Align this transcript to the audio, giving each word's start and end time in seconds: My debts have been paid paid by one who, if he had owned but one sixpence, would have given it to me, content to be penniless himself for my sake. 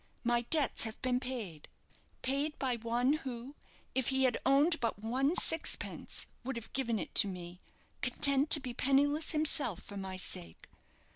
My 0.23 0.41
debts 0.49 0.81
have 0.85 0.99
been 1.03 1.19
paid 1.19 1.67
paid 2.23 2.57
by 2.57 2.75
one 2.75 3.13
who, 3.21 3.53
if 3.93 4.07
he 4.07 4.23
had 4.23 4.39
owned 4.47 4.79
but 4.79 4.97
one 4.97 5.35
sixpence, 5.35 6.25
would 6.43 6.55
have 6.55 6.73
given 6.73 6.97
it 6.97 7.13
to 7.13 7.27
me, 7.27 7.61
content 8.01 8.49
to 8.49 8.59
be 8.59 8.73
penniless 8.73 9.29
himself 9.29 9.83
for 9.83 9.97
my 9.97 10.17
sake. 10.17 10.67